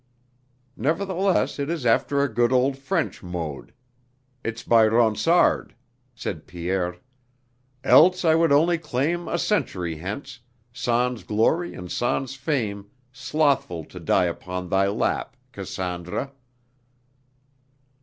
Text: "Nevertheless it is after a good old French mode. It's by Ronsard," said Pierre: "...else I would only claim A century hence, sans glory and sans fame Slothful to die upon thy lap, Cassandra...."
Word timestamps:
"Nevertheless 0.77 1.59
it 1.59 1.69
is 1.69 1.85
after 1.85 2.23
a 2.23 2.33
good 2.33 2.51
old 2.51 2.75
French 2.75 3.21
mode. 3.21 3.71
It's 4.43 4.63
by 4.63 4.87
Ronsard," 4.87 5.75
said 6.15 6.47
Pierre: 6.47 6.97
"...else 7.83 8.25
I 8.25 8.33
would 8.33 8.51
only 8.51 8.79
claim 8.79 9.27
A 9.27 9.37
century 9.37 9.97
hence, 9.97 10.39
sans 10.73 11.21
glory 11.23 11.75
and 11.75 11.91
sans 11.91 12.33
fame 12.35 12.89
Slothful 13.11 13.85
to 13.85 13.99
die 13.99 14.25
upon 14.25 14.69
thy 14.69 14.87
lap, 14.87 15.35
Cassandra...." 15.51 16.31